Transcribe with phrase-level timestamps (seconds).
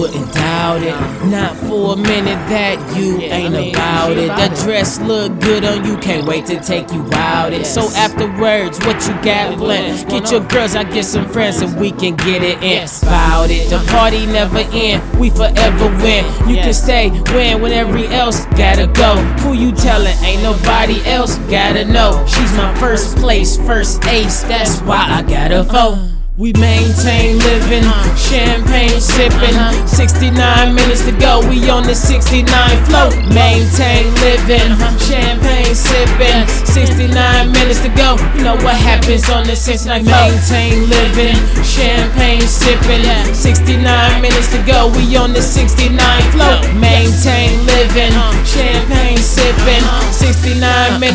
[0.00, 1.26] wouldn't doubt it.
[1.28, 4.28] Not for a minute that you ain't about it.
[4.28, 7.66] The dress look good on you, can't wait to take you out it.
[7.66, 10.08] So afterwards, what you got planned?
[10.08, 12.88] Get your girls, I get some friends, and we can get it in.
[13.02, 16.24] About it, the party never end, we forever win.
[16.48, 19.16] You can stay, win when every else gotta go.
[19.42, 20.16] Who you tellin'?
[20.24, 22.24] Ain't nobody else gotta know.
[22.26, 26.19] She's my first place, first ace, that's why I got a phone.
[26.40, 27.84] We maintain living,
[28.16, 29.52] champagne sipping.
[29.86, 32.48] 69 minutes to go, we on the 69
[32.86, 33.12] float.
[33.28, 36.48] Maintain living, champagne sipping.
[36.64, 40.32] 69 minutes to go, you know what happens on the 69 float.
[40.32, 43.04] Maintain living, champagne sipping.
[43.34, 45.92] 69 minutes to go, we on the 69
[46.32, 46.64] float.
[46.72, 47.52] Maintain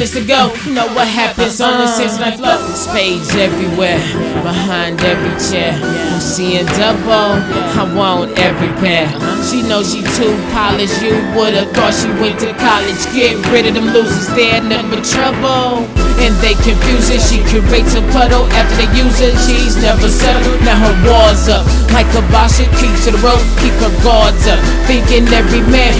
[0.05, 2.61] minutes to go, know what happens on the 69 float.
[2.75, 3.97] Spades everywhere,
[4.43, 5.73] behind every chair.
[5.73, 7.41] I'm seeing double,
[7.73, 9.09] I want every pair.
[9.49, 13.01] She knows she too polished, you would've thought she went to college.
[13.17, 15.89] Get rid of them losers, they're never trouble.
[16.21, 19.33] And they confuse it, she curates a puddle after they use it.
[19.45, 21.65] She's never settled, now her walls up.
[21.91, 24.59] Like a boss, she keeps to the rope, keep her guards up.
[24.87, 25.95] Thinking every man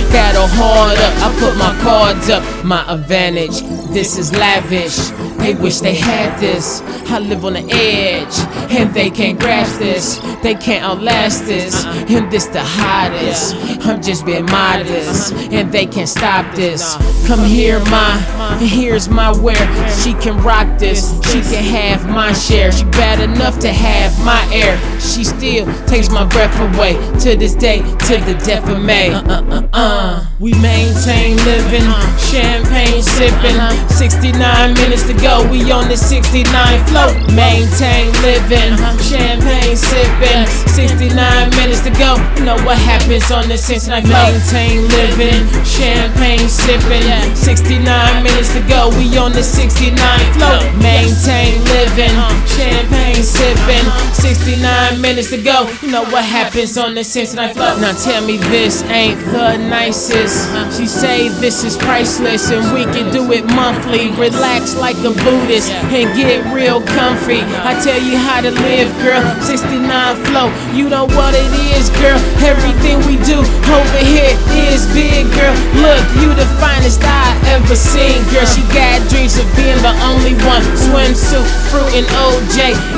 [0.55, 1.13] heart up.
[1.23, 3.61] I put my cards up, my advantage.
[3.95, 5.24] This is lavish.
[5.37, 6.81] They wish they had this.
[7.09, 8.35] I live on the edge,
[8.71, 10.17] and they can't grasp this.
[10.41, 13.55] They can't outlast this, and this the hottest.
[13.85, 16.95] I'm just being modest, and they can't stop this.
[17.27, 19.57] Come here, my, here's my wear.
[20.01, 22.71] She can rock this, she can have my share.
[22.71, 24.77] She bad enough to have my air.
[24.99, 29.13] She still takes my breath away to this day, to the death of May.
[29.13, 30.25] Uh, uh, uh, uh.
[30.39, 31.87] We maintain living,
[32.19, 33.57] champagne sipping.
[33.89, 36.45] 69 minutes to go, we on the 69
[36.85, 37.15] float.
[37.33, 40.45] Maintain living, champagne sipping.
[40.69, 44.13] 69 minutes to go, you know what happens on the 69 float.
[44.13, 47.01] Maintain living, champagne sipping.
[47.35, 49.97] 69 minutes to go, we on the 69
[50.37, 50.63] float.
[50.77, 52.13] Maintain living,
[52.45, 53.85] champagne sipping.
[54.13, 57.81] 69 minutes to go, you know what happens on the 69 float.
[57.81, 60.53] Now tell me this ain't the nicest.
[60.77, 64.11] She say this is priceless and we can do it monthly.
[64.11, 67.41] Relax like Buddhist and get real comfy.
[67.63, 69.23] I tell you how to live, girl.
[69.41, 69.79] 69
[70.27, 72.19] flow, you know what it is, girl.
[72.43, 74.35] Everything we do over here
[74.67, 75.55] is big, girl.
[75.79, 76.94] Look, you the finest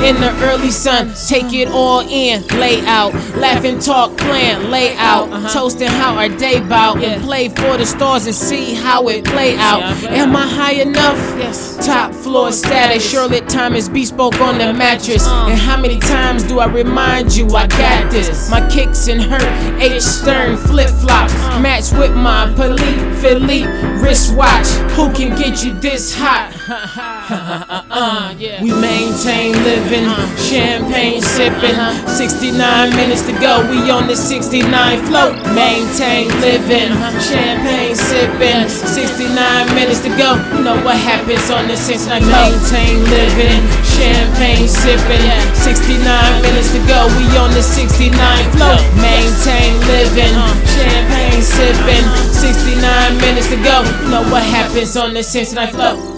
[0.04, 1.12] in the early sun.
[1.26, 6.28] Take it all in, lay out, laugh and talk, plan, lay out, toasting how our
[6.28, 9.82] day bout, and play for the stars and see how it play out.
[10.04, 11.16] Am I high enough?
[11.38, 11.76] Yes.
[11.84, 13.08] Top floor status.
[13.08, 15.26] Charlotte Thomas bespoke on the mattress.
[15.26, 18.50] And how many times do I remind you I got this?
[18.50, 23.66] My kicks and her H Stern flip flops match with my Philippe Philippe
[24.02, 24.66] wristwatch.
[24.92, 26.57] Who can get you this hot?
[28.60, 30.04] We maintain living,
[30.36, 31.80] champagne sipping.
[32.04, 34.68] 69 minutes to go, we on the 69
[35.08, 35.32] float.
[35.56, 36.92] Maintain living,
[37.24, 38.68] champagne sipping.
[38.68, 39.32] 69
[39.74, 42.52] minutes to go, you know what happens on the 69 float.
[42.52, 43.64] Maintain living,
[43.96, 45.24] champagne sipping.
[45.56, 46.04] 69
[46.44, 48.12] minutes to go, we on the 69
[48.52, 48.84] float.
[49.00, 50.36] Maintain living,
[50.76, 52.04] champagne sipping.
[52.36, 56.17] 69 minutes to go, you know what happens on the 69 float.